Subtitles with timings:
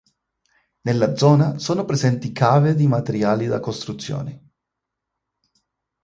[0.81, 4.49] Nella zona sono presenti cave di materiali da costruzione.